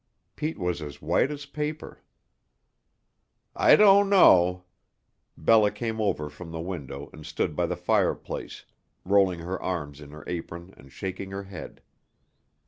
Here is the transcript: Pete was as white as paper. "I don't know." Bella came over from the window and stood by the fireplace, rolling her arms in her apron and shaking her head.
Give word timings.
Pete 0.35 0.57
was 0.57 0.81
as 0.81 0.99
white 0.99 1.29
as 1.29 1.45
paper. 1.45 2.01
"I 3.55 3.75
don't 3.75 4.09
know." 4.09 4.63
Bella 5.37 5.69
came 5.69 6.01
over 6.01 6.27
from 6.27 6.49
the 6.49 6.59
window 6.59 7.11
and 7.13 7.23
stood 7.23 7.55
by 7.55 7.67
the 7.67 7.77
fireplace, 7.77 8.65
rolling 9.05 9.41
her 9.41 9.61
arms 9.61 10.01
in 10.01 10.09
her 10.09 10.23
apron 10.25 10.73
and 10.75 10.91
shaking 10.91 11.29
her 11.29 11.43
head. 11.43 11.83